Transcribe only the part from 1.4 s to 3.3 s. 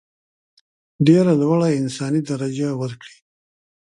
لوړه انساني درجه ورکړي.